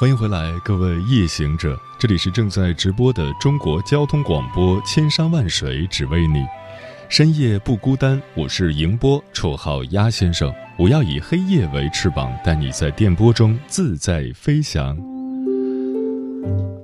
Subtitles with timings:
[0.00, 6.42] 欢迎回来，各位夜行者，这里是正在直播的中国交通广播，千山万水只为你，
[7.10, 8.18] 深夜不孤单。
[8.34, 10.50] 我是迎波，绰号鸭先生。
[10.78, 14.96] 我要以黑夜为翅膀，带你在电波中自在飞翔。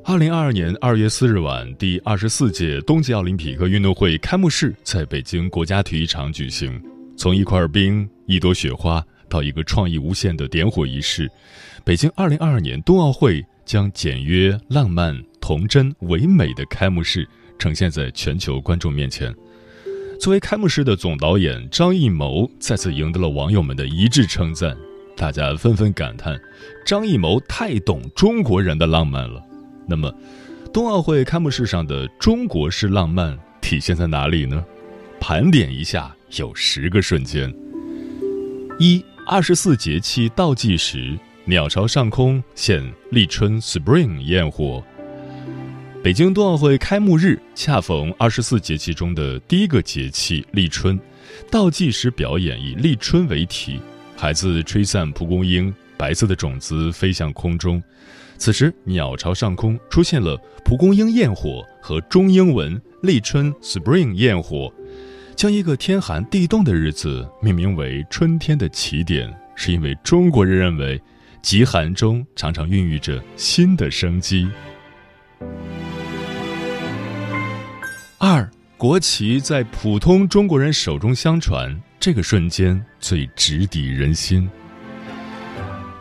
[0.05, 6.79] 二零二二年二月四日晚，第二十四届冬季奥林匹克运动会开幕式在北京国家体育场举行。
[7.17, 11.27] 从一块冰、一朵雪花到一个创意无限的点火仪式。
[11.87, 17.25] 北京二零二二年冬奥会将简约、浪漫、童真、唯美的开幕式
[17.61, 19.33] 呈现在全球观众面前。
[20.21, 24.77] 作为开幕式的总导演，张艺谋再次赢得了网友们的一致称赞。
[25.17, 26.37] 大家纷纷感叹：
[26.85, 29.41] 张艺谋太懂中国人的浪漫了。
[29.87, 30.13] 那么，
[30.73, 34.61] 冬奥会开幕式上的中国式浪漫体现在哪里呢？
[35.21, 37.55] 盘点一下，有十个瞬间：
[38.81, 41.17] 一、二十四节气倒计时。
[41.49, 44.83] 鸟巢上空现立春 （Spring） 焰火。
[46.03, 50.99] 北京冬奥会开幕日恰逢二十四节气中的第一个节气立春，
[51.49, 53.81] 倒计时表演以立春为题，
[54.17, 57.81] 孩子吹散蒲公英，白色的种子飞向空中。
[58.37, 64.73] 此时，鸟巢上空出现了蒲公英焰火和中英文“立春 ”（Spring） 焰火，
[65.37, 71.01] 将一个天寒地冻的日子命名为春天的起点，是因为中国人认为。
[71.47, 74.49] 极寒中常常孕育着新的生机。
[78.19, 84.51] 二，国旗在普通中国人手中相传，这个瞬间最直抵人心。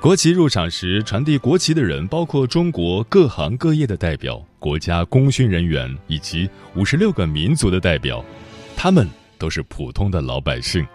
[0.01, 8.25] 国旗入场时，传递国旗的人包括中国各行各业的代表、国家功勋人员以及五十六个民族的代表，
[8.75, 10.85] 他们都是普通的老百姓。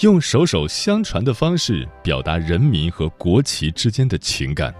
[0.00, 4.74] 用手手相传的方式表达人民和国旗之间的情感。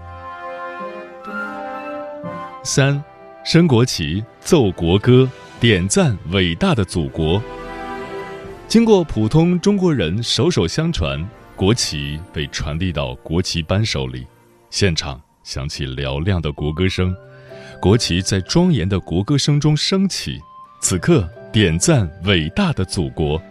[2.63, 3.01] 三，
[3.45, 7.41] 升国旗、奏国歌、点赞伟大的祖国。
[8.67, 14.27] 经过普通中国人手手相传，国旗被传递到国旗班手里，
[14.69, 17.15] 现场响起嘹亮的国歌声，
[17.81, 20.39] 国旗在庄严的国歌声中升起。
[20.81, 23.41] 此刻，点赞伟大的祖国。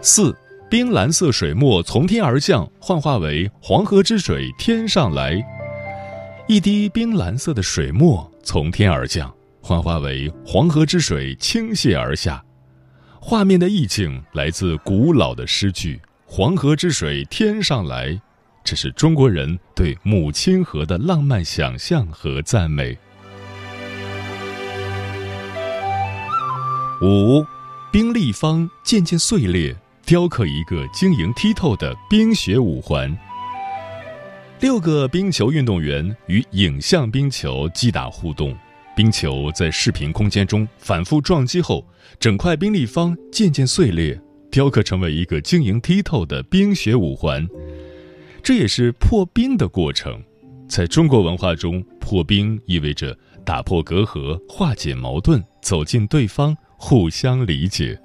[0.00, 0.36] 四
[0.70, 5.44] 冰蓝色水墨从天而降，幻化为黄河之水天上来。
[6.46, 12.42] 一滴冰蓝色的水墨从天而降，幻化为黄河之水倾泻而下。
[13.20, 18.20] 画面的意境来自古老的诗句“黄河之水天上来”，
[18.62, 22.96] 这是中国人对母亲河的浪漫想象和赞美。
[27.04, 27.44] 五
[27.90, 29.76] 冰立方渐渐碎裂。
[30.06, 33.12] 雕刻一个晶莹剔透的冰雪五环。
[34.60, 38.56] 六个冰球运动员与影像冰球击打互动，
[38.94, 41.84] 冰球在视频空间中反复撞击后，
[42.20, 47.44] 整块冰立方渐渐碎裂，雕刻成为一个晶莹剔透的冰雪五环。
[48.44, 50.22] 这也是破冰的过程。
[50.68, 57.96] 在中国文化中，破冰意味着打破隔阂、化解矛盾、走进对方、互相理解。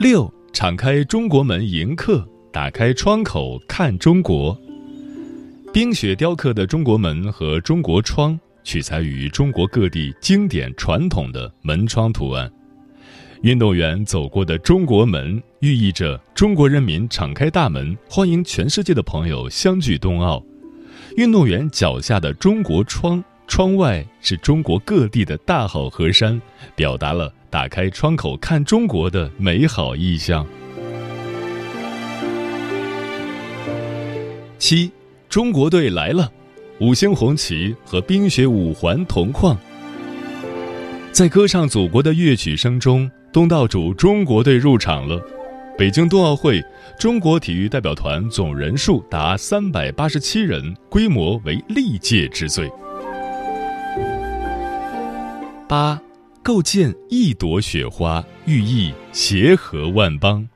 [0.00, 4.60] 六，敞开中国门迎客，打开窗口看中国。
[5.72, 12.50] 冰雪雕刻的中国门和中国窗，取材于中国各地经典传统的门窗图案。
[13.42, 20.42] 运动员走过的中国门，寓意着中国人民敞开大门，欢迎全世界的朋友相聚冬奥。
[21.16, 23.22] 运动员脚下的中国窗，
[23.54, 26.40] 窗外是中国各地的大好河山，
[26.74, 27.30] 表达了。
[27.50, 30.46] 打开窗口看中国的美好意象。
[34.58, 34.90] 七，
[35.28, 36.32] 中国队来了，
[36.80, 39.54] 五星红旗和冰雪五环同框。
[41.12, 45.20] 在歌唱祖国的乐曲声中，东道主中国队入场了。
[45.76, 46.58] 北京冬奥会，
[46.98, 52.66] 中国体育代表团总人数达三百八十七人，规模为历届之最。
[55.72, 55.98] 八。
[56.42, 60.46] 构建一朵雪花，寓意协和万邦。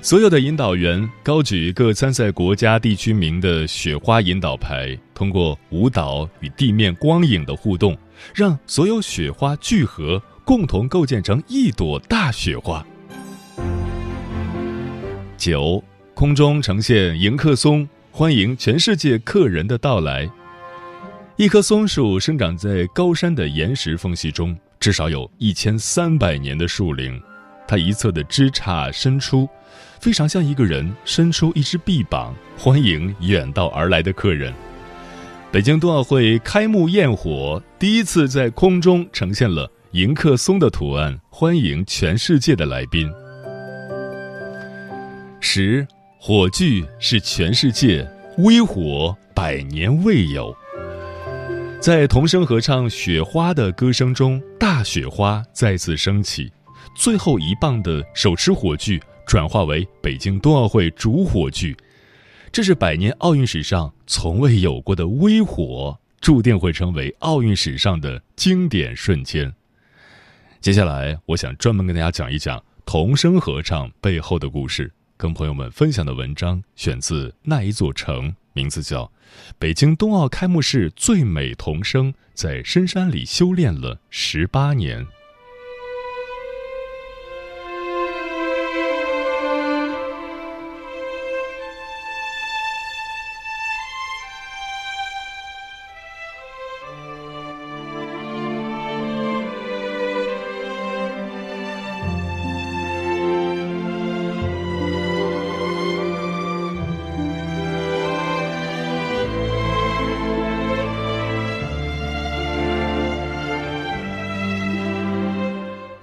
[0.00, 7.94] 所有的引导员高举各参赛国家地区名的雪花引导牌，通过舞蹈与地面光影的互动，
[8.34, 12.82] 让所有雪花聚合，共同构建成一朵大雪花。
[15.36, 15.84] 九，
[16.14, 20.30] 空中呈现迎客松，欢迎全世界客人的到来。
[21.38, 27.22] 一棵松树生长在高山的岩石缝隙中，至少有一千三百年的树龄，
[27.64, 29.48] 它一侧的枝杈伸出。
[30.00, 34.52] 非常像一个人伸出一只臂膀，欢迎远道而来的客人。
[35.52, 43.08] 北京冬奥会开幕焰火第一次在空中呈现了迎客松的图案，欢迎全世界的来宾。
[45.40, 45.86] 十
[46.18, 48.04] 火炬是全世界
[48.38, 50.52] 微火百年未有。
[51.80, 56.50] 在童声合唱《雪花》的歌声中，大雪花再次升起，
[56.96, 59.00] 最后一棒的手持火炬。
[59.24, 61.76] 转化为北京冬奥会主火炬，
[62.50, 69.52] 这是百年奥运史上从未有过的微火，注定会成为奥运史上的经典瞬间。
[70.60, 74.90] 接下来，我想专门跟大家讲一讲童声合唱背后的故事。
[75.16, 79.04] 跟朋友们分享的文章选自那一座城，名字叫
[79.58, 85.04] 《北京冬奥开幕式最美童声在深山里修炼了十八年》。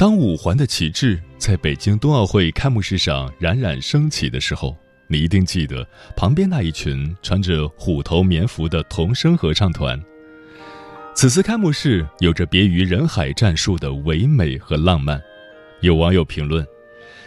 [0.05, 5.83] 当五环的旗帜在北京冬奥会开幕式上冉冉升起的时候，你一定记得
[6.15, 9.99] 旁边那一群穿着虎头棉服的童声合唱团。
[11.15, 15.19] 此次开幕式有着别于人海战术的唯美和浪漫。
[15.81, 16.63] 有网友评论：“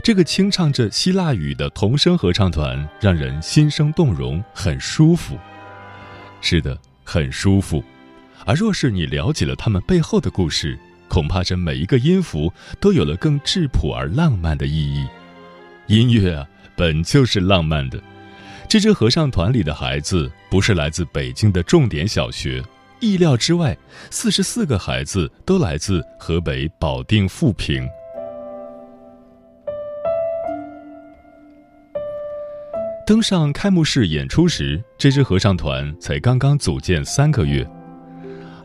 [0.01, 5.37] 这个清唱着希腊语的童声合唱团让人心生动容，很舒服。”
[6.41, 7.83] 是的，很舒服。
[8.47, 10.79] 而若是你了解了他们背后的故事，
[11.09, 15.07] 恐怕这每一个音符都有了更质朴而浪漫的意义。
[15.87, 16.47] 音乐啊，
[16.77, 17.99] 本就是浪漫的。
[18.69, 22.63] 这支合唱团里的孩子不是来自北京的重点小学，
[23.01, 23.75] 意料之外，
[24.11, 27.89] 四十四个孩子都来自河北保定富平。
[33.07, 37.67] 登上开幕式演出时，这支合唱团才刚刚组建三个月。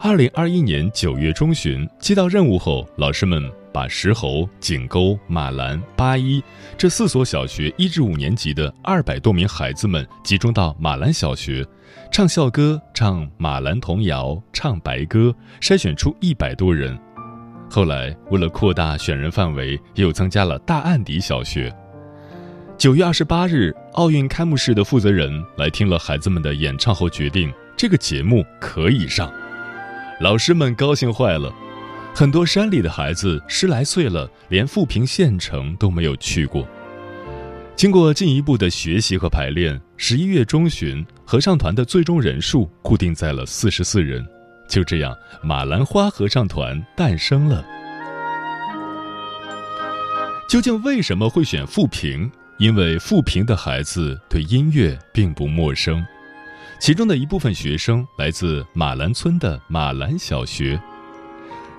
[0.05, 3.41] 二零二一年九月中旬，接到任务后，老师们
[3.71, 6.43] 把石猴、井沟、马兰、八一
[6.77, 11.65] 这四所小学一至五年级的二百多名孩子们集中到马兰小学，
[12.11, 16.99] 唱校歌、唱马兰童谣、唱白歌，筛选出一百多人。
[17.71, 21.73] 后来，为了扩大选人范围，又增加了大案底小学。
[22.77, 29.31] 九月二十八日，奥运开幕式的负责人来听了孩子们的演唱后，决定这个节目可以上。
[30.19, 31.53] 老师们高兴坏了，
[32.13, 36.67] 很多山里的孩子十来岁了，连富平县城都没有去过。
[37.75, 44.25] 经过进一步的学习和排练，十一月中旬，合唱团的最终人数固定在了四十四人。
[44.69, 47.65] 就这样，马兰花合唱团诞生了。
[50.47, 52.31] 究竟为什么会选富平？
[52.59, 56.05] 因为富平的孩子对音乐并不陌生。
[56.83, 60.77] 其中的一部分学生来自马兰村的马兰小学。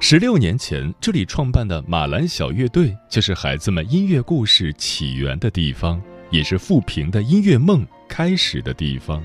[0.00, 9.22] 十六年前，这里创办的马兰小乐队就是孩子们音乐故事起源的地方，也是富平的音乐梦开始的地方。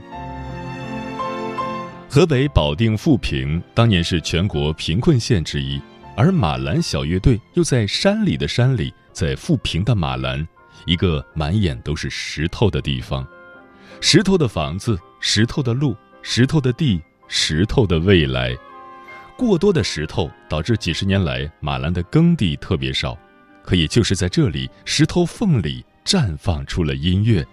[2.09, 5.81] 河北保定富平当年是全国贫困县之一，
[6.13, 10.45] 而马兰小乐队又在山里的山里，在富平的马兰，
[10.85, 13.25] 一个满眼都是石头的地方。
[14.01, 18.55] 石头的房子，石头的路，石头的地，石头的未来。
[19.37, 23.17] 过多的石头导致几十年来马兰的耕地特别少，
[23.63, 27.45] 可也就是在这里，石头缝里绽放出了音乐。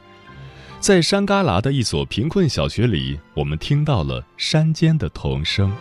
[0.78, 5.72] 在山旮旯的一所贫困小学里，我们听到了山间的童声。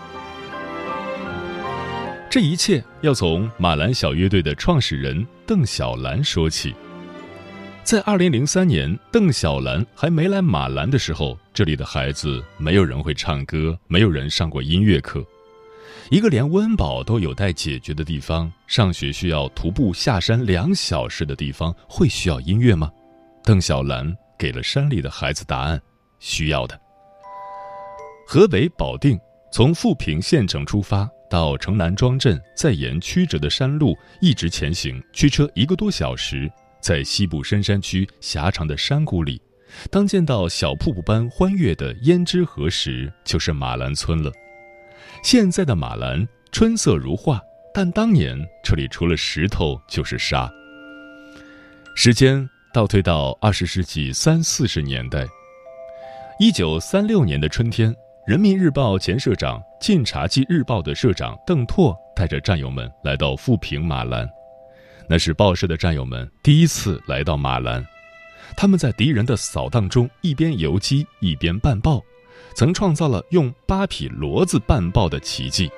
[2.29, 6.73] 这一切要从马兰小乐队的创始人邓小兰说起。
[7.85, 15.23] 在二零零三年，邓小兰还没来马兰的时候，这里的孩子没有人会唱歌，没有人上过音乐课。
[16.09, 22.91] 一个连温饱都有待解决的地方，上学需要徒步下山两小时的地方，会需要音乐吗？
[23.43, 25.79] 邓小兰给了山里的孩子答案：
[26.17, 26.81] 需要的。
[28.25, 29.15] 河北保定
[29.51, 36.51] 从富平县城出发到城南庄镇，再沿曲折的山路一直前行，驱车一个多小时，
[36.85, 39.41] 在西部深山区狭长的山谷里，
[39.89, 44.31] 当见到小瀑布般欢悦的胭脂河时，就是马兰村了。
[45.23, 47.41] 现在的马兰春色如画，
[47.73, 50.47] 但当年这里除了石头就是沙。
[51.95, 55.25] 时间倒退到二十世纪三四十年代，
[56.39, 57.91] 一九三六年的春天，
[58.27, 64.29] 《人民日报》前社长、《晋察冀日报》的社长邓拓带着战友们来到富平马兰，
[65.09, 67.85] 那是报社的战友们第一次来到马兰。
[68.57, 72.01] 他们在敌人的扫荡中一边游击一边办报。
[72.53, 75.69] 曾创造了用八匹骡子办报的奇迹。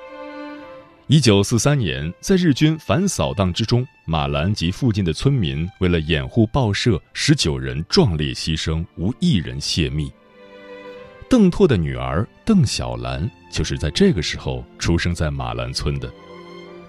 [1.08, 10.12] 一九四三年，在日军反扫荡之中，马兰及附近的村民为了掩护报社，十九人壮烈牺牲，无一人泄密。
[11.28, 16.08] 邓拓的女儿邓小兰就是在这个时候出生在马兰村的，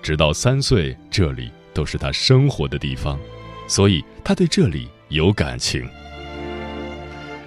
[0.03, 3.19] 直到三岁，这里都是他生活的地方，
[3.67, 5.87] 所以他对这里有感情。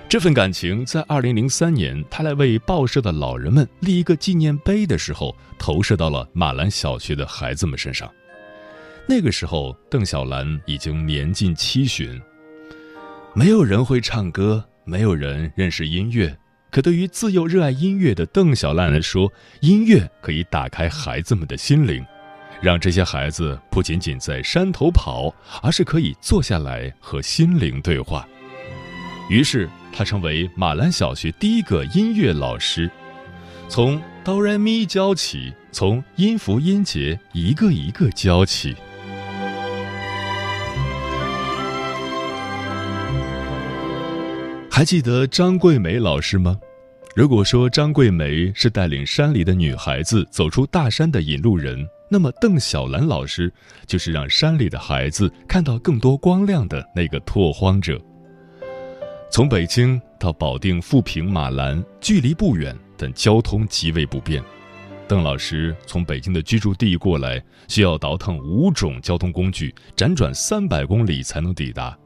[0.08, 8.10] 这份感情在二零零三年，他来为报社的老人们立一个纪念碑的时候，投射到了马兰小学的孩子们身上。
[9.08, 12.20] 那个时候，邓小兰已经年近七旬，
[13.34, 16.36] 没有人会唱歌，没有人认识音乐，
[16.70, 22.04] 可对于自幼热爱音乐的邓小兰来说，音乐可以打开孩子们的心灵，
[22.62, 28.26] 让这些孩子不仅仅在山头跑，而是可以坐下来和心灵对话。
[29.28, 29.68] 于是。
[29.94, 32.90] 他成为马兰小学第一个音乐老师，
[33.68, 38.74] 从哆来咪教起，从音符音节一个一个教起。
[44.70, 46.58] 还记得张桂梅老师吗？
[47.14, 53.50] 如果说张桂梅是带领山里的女孩子走出大山的引路人，那么邓小兰老师
[53.86, 57.98] 就是让山里的孩子看到更多光亮的那个拓荒者。
[59.30, 64.44] 从北京到保定富平马兰，距离不远，但交通极为不便。
[65.08, 71.96] 邓老师从北京的居住地过来，需要倒腾五种交通工具，辗转三百公里才能抵达。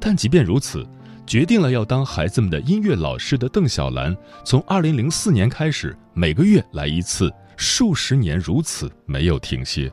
[0.00, 0.84] 但即便如此，
[1.24, 9.90] 决定了要当孩子们的音乐老师的邓小兰，从二零零四年开始，每个月来一次，数十年如此，没有停歇。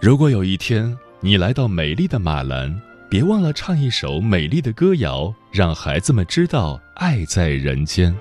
[0.00, 8.14] 如果有一天你来到美丽的马兰，别忘了唱一首美丽的歌谣，让孩子们知道爱在人间。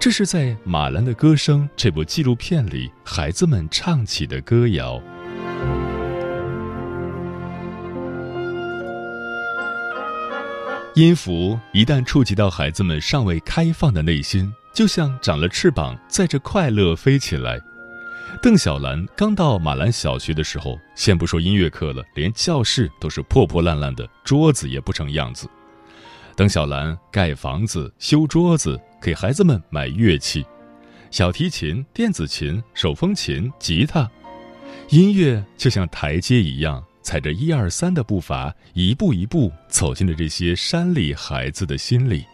[0.00, 5.02] 这是在《马兰的歌声》这部纪录片里孩子们唱起的歌谣。
[10.94, 17.60] 音符一旦触及到孩子们尚未开放的内心，就像长了翅膀，载着快乐飞起来。
[18.40, 25.48] 邓小兰刚到马兰小学的时候，先不说音乐课了，连教室都是破破烂烂的，桌子也不成样子。
[26.36, 30.46] 邓小兰盖房子、修桌子，给孩子们买乐器，
[31.10, 34.08] 小提琴、电子琴、手风琴、吉他，
[34.90, 42.24] 音乐就像台阶一样，踩着一二三的步伐，一步一步走进了这些山里孩子的心里，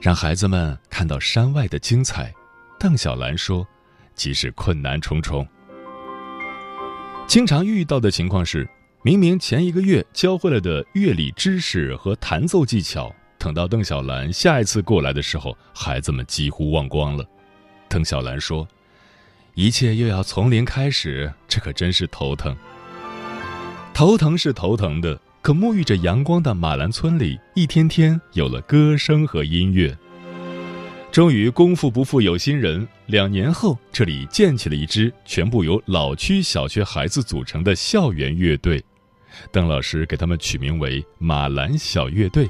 [0.00, 2.32] 让孩子们看到山外的精彩。
[2.78, 3.66] 邓小兰说。
[4.14, 5.46] 即使困难重重，
[7.28, 8.68] 经常遇到的情况是，
[9.02, 17.24] 明明前一个月教会了的乐理知识和弹奏技巧，等到邓小兰下一次过来的时候，孩子们几乎忘光了。
[17.88, 18.66] 邓小兰说
[19.54, 22.56] ：“一切又要从零开始，这可真是头疼。
[23.94, 25.16] 头疼是头疼的，
[25.48, 29.96] 可沐浴着阳光的马兰村里，一天天有了歌声和音乐。”
[31.10, 32.86] 终于，功夫不负有心人。
[33.06, 38.84] 两年后，这里建起了一支全部由老区小学孩子组成的校园乐队。
[39.50, 42.46] 邓老师给他们取名为“马兰小乐队”。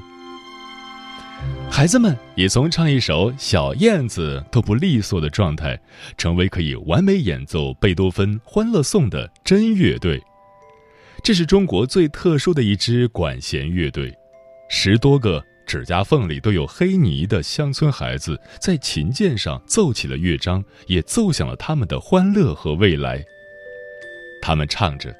[1.71, 5.79] 孩子们也从唱一首小燕子都不利索的状态，
[6.17, 10.21] 成为可以完美演奏贝多芬《欢乐颂》的真乐队。
[11.23, 14.13] 这是中国最特殊的一支管弦乐队，
[14.69, 15.43] 十多个。
[15.67, 23.23] 指甲缝里都有黑泥的乡村孩子，在琴键上奏起了乐章，也奏响了他们的欢乐和未来。
[24.41, 25.15] 他们唱着：“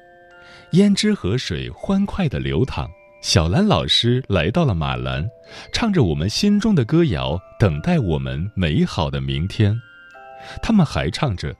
[0.74, 2.90] 胭脂河水欢快地流淌。”
[3.22, 5.24] 小兰老师来到了马兰，
[5.72, 9.80] 唱着我们心中的歌谣，等待我们美好的明天。
[10.60, 11.54] 他们还唱着：“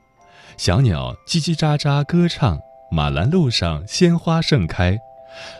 [0.58, 2.58] 小鸟叽叽喳喳歌唱，
[2.92, 4.98] 马兰路上鲜花盛开，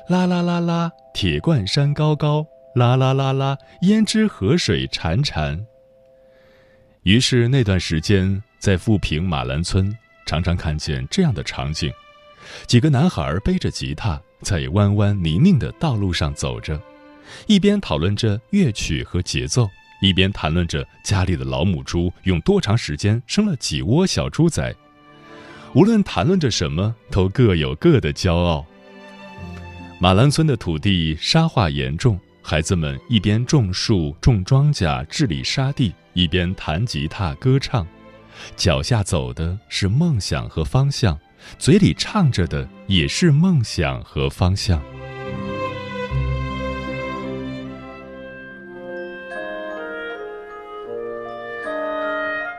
[0.08, 2.44] 啦啦啦啦，铁罐山高高，
[2.74, 5.64] 啦啦啦啦，胭脂河水潺潺。”
[7.04, 9.96] 于是那段时间，在富平马兰村，
[10.26, 11.92] 常常看见这样的场景：
[12.66, 16.80] 几个男孩背着吉他，在弯弯泥泞的道路上走着，
[17.46, 19.68] 一边讨论着乐曲和节奏。
[20.02, 24.74] 一边谈论着家里的老母猪用多长时间生了几窝小猪仔，
[25.72, 28.66] 无论谈论着什么，都各有各的骄傲。
[30.00, 37.86] 马兰村的土地沙化严重，孩子们一边种树、种庄稼、治理沙地，一边弹吉他、歌唱，
[38.56, 41.16] 脚下走的是梦想和方向，
[41.56, 44.82] 嘴里唱着的也是梦想和方向。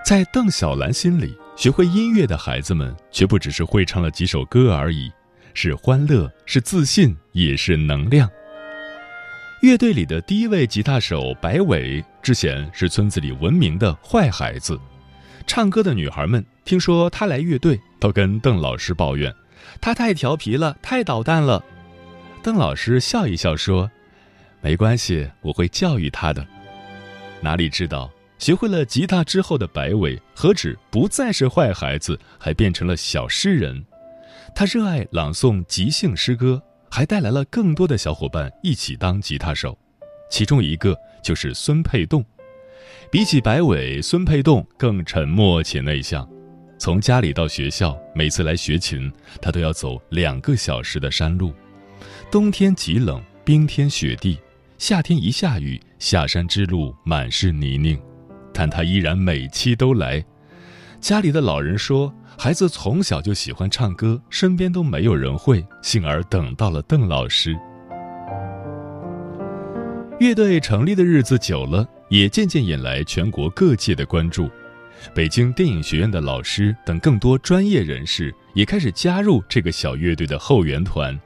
[0.06, 5.12] 在邓小兰心里，学会音乐的孩子们绝不只是会唱了几首歌而已，
[5.54, 8.28] 是欢乐，是自信，也是能量。
[9.62, 14.76] 乐队里的第一位吉他手白伟之前是村子里闻名的坏孩子，
[15.46, 19.32] 唱歌的女孩们听说他来乐队，都跟邓老师抱怨，
[19.80, 21.64] 他太调皮了，太捣蛋了。
[22.42, 23.92] 邓老师笑一笑说
[24.62, 26.44] ：“没关系，我会教育他的。”
[27.40, 28.12] 哪里知道。
[28.42, 33.86] 学会了吉他之后的白伟，何止不再是坏孩子，还变成了小诗人。
[34.56, 39.78] 他热爱朗诵即兴诗歌，还带来了更多的小伙伴一起当吉他手。
[40.32, 42.26] 其中一个就是孙佩栋。
[43.12, 46.28] 比起白伟，孙佩栋更沉默且内向。
[46.80, 51.54] 从家里到学校，每次来学琴，他都要走两个小时的山路。
[52.32, 54.36] 冬天极冷，冰天雪地；
[54.80, 58.02] 夏天一下雨，下山之路满是泥泞。
[58.54, 60.24] 但他依然每期都来。
[61.00, 67.58] 家里的老人说，孩子从小就喜欢唱歌，身边都没有人会，幸而等到了邓老师。
[70.20, 74.50] 乐队成立的日子久了，也渐渐引来全国各界的关注。
[75.16, 81.20] 北京电影学院的老师等更多专业人士也开始加入这个小乐队的后援团。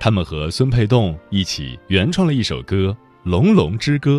[0.00, 2.96] 他们和孙佩栋一起原创了一首歌
[3.30, 4.16] 《龙龙之歌》。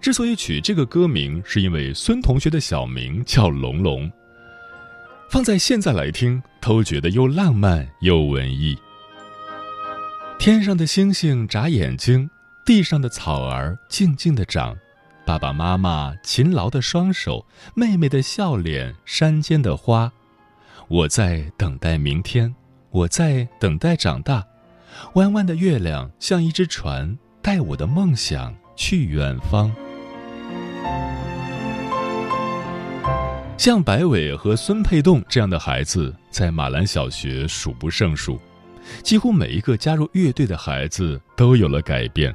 [0.00, 4.10] 之所以取这个歌名，是因为孙同学的小名叫龙龙。
[5.30, 8.76] 放在现在来听，都觉得又浪漫又文艺。
[10.38, 12.30] 天上的星星眨眼睛，
[12.64, 14.76] 地上的草儿静静的长，
[15.26, 20.12] 爸爸妈妈勤劳的双手，妹妹的笑脸，山间的花。
[20.86, 22.54] 我在等待明天，
[22.90, 24.46] 我在等待长大。
[25.14, 29.70] 弯弯的月亮像一只船，带我的梦想去远方。
[33.58, 38.38] 像白伟和孙佩栋这样的孩子，在马兰小学数不胜数。
[39.02, 42.32] 几乎每一个加入乐队的孩子都有了改变。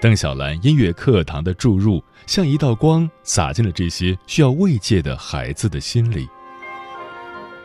[0.00, 6.26] 邓小兰音乐课堂的注入，像一道光，洒进了这些需要慰藉的孩子的心里。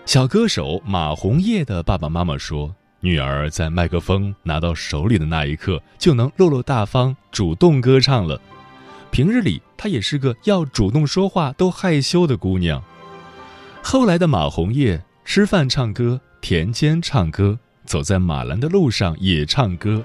[0.05, 8.39] 小歌手马红叶的爸爸妈妈说：“女儿在麦克风拿到手里的那一刻，就能落落大方，主动歌唱了。”
[9.15, 12.83] 平日里，她也是个要主动说话都害羞的姑娘。
[13.81, 20.03] 后来的马红叶，吃饭唱歌，田间唱歌，走在马兰的路上也唱歌。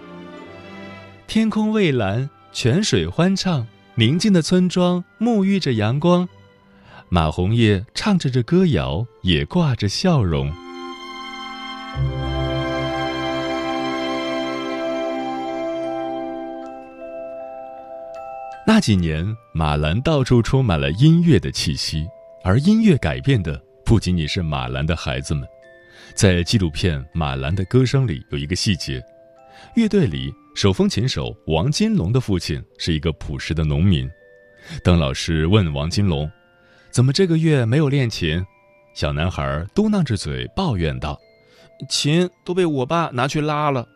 [1.27, 6.29] 天空蔚蓝，泉水欢畅，宁静的村庄沐浴着阳光。
[7.09, 10.53] 马红叶唱着这歌谣，也挂着笑容。
[18.81, 22.07] 几年，马兰到处充满了音乐的气息，
[22.43, 25.47] 而音乐改变的不仅仅是马兰的孩子们。
[26.15, 29.01] 在纪录片《马兰的歌声》里，有一个细节：
[29.77, 34.11] 乐队里手风琴手王金龙的父亲是一个朴实的农民。
[34.83, 36.31] 邓老师问王金龙
[36.91, 38.43] ：“怎么这个月没有练琴？”
[38.95, 41.19] 小男孩嘟囔着嘴抱怨道
[41.89, 43.87] ：“琴都被我爸拿去拉了。”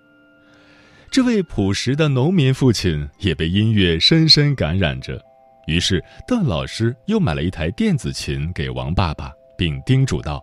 [1.14, 5.24] 这位朴实的农民父亲也被音乐深深感染着，
[5.68, 10.42] 于是邓老师又买了一台电子琴给王爸爸，并叮嘱道：“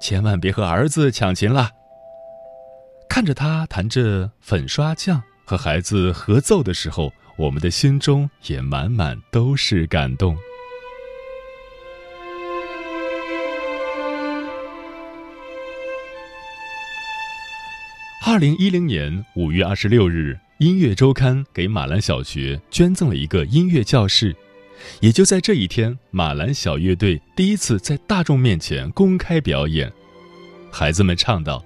[0.00, 1.70] 千万别和儿子抢琴了。”
[3.10, 10.34] 看着他弹着粉刷匠和孩子合奏的时候，我们的心中也满满都是感动。
[18.30, 24.36] 二零一零年五月二十六日，《音乐周刊》给马兰小学捐赠了一个音乐教室，
[25.00, 29.92] 也就在这一天，马兰小乐队第一次在大众面前公开表演。
[30.70, 31.64] 孩子们唱道：“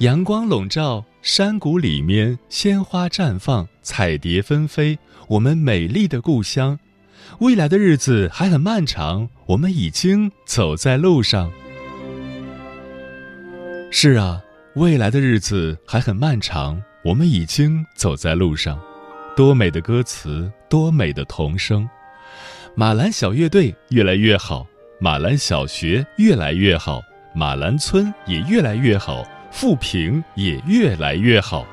[0.00, 6.78] 阳光笼罩山谷里面，鲜花绽放，彩蝶纷飞，我们美丽的故乡。
[7.38, 11.50] 未来的日子还很漫长，我们已经走在路上。”
[13.90, 14.42] 是啊，
[14.74, 18.78] 未来的日子还很漫长，我们已经走在路上。
[19.34, 21.88] 多美的歌词，多美的童声。
[22.74, 24.66] 马兰小乐队越来越好，
[25.00, 27.00] 马兰小学越来越好，
[27.34, 31.66] 马兰村也越来越好，富平也越来越好。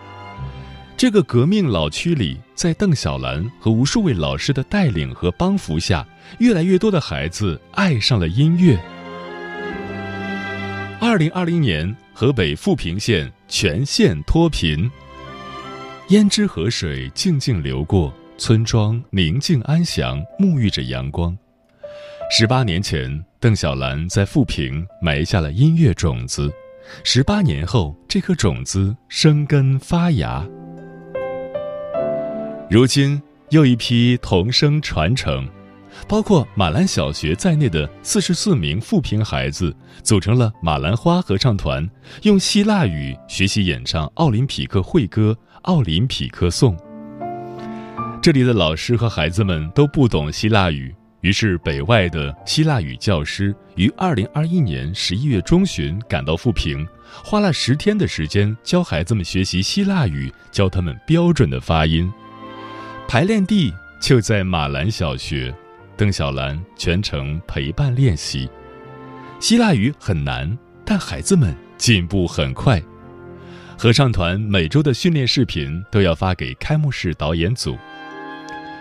[0.98, 6.08] 这个革命老区里，在邓小兰和无数位老师的带领和帮扶下，
[6.40, 8.80] 越来越多的孩子爱上了音乐。
[11.02, 14.90] 二零二零年，河北富平县全县脱贫，
[16.10, 18.14] 胭脂河水静静流过。
[18.38, 21.38] 村庄宁静安详，沐浴着阳光。
[22.30, 26.52] 十八年前，邓小兰在富平埋下了音乐种子。
[27.04, 30.46] 十八年后，这颗种子生根发芽。
[32.70, 35.48] 如今，又一批童声传承，
[36.08, 41.90] 包括马兰小学在内的四十四名富平孩子组成了马兰花合唱团，
[42.24, 46.78] 用希腊语学习演唱奥林匹克会歌《奥林匹克颂》。
[48.22, 56.88] 这里的老师和孩子们都不懂希腊语，于是北外的希腊语教师于二零二一年十一月中旬赶到富平，
[57.24, 62.12] 花了十天的时间教孩子们学习希腊语，教他们标准的发音。
[63.08, 65.54] 排练地就在马兰小学，
[65.98, 68.50] 邓小兰全程陪伴练习。
[69.40, 72.82] 希腊语很难，但孩子们进步很快。
[73.78, 77.78] 合唱团每周的训练视频都要发给开幕式导演组。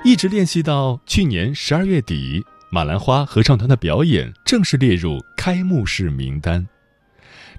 [0.05, 6.67] 一直练习到去年十二月底，马兰花合唱团的表演正式列入开幕式名单。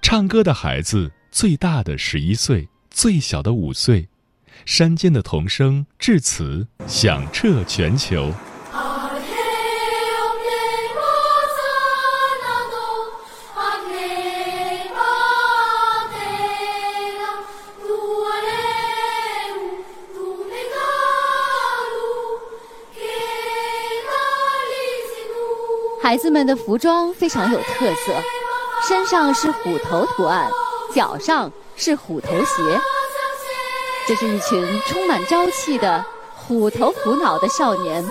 [0.02, 4.08] 唱歌的孩子，最大的十一岁，最小的五岁，
[4.65, 8.32] 山间的童声至此响彻全球。
[26.06, 28.13] 孩子们的服装非常有特色，
[28.88, 30.48] 身上是虎头图案，
[30.94, 32.62] 脚上是虎头鞋。
[34.08, 38.08] 这是一群充满朝气的虎头虎脑的少年，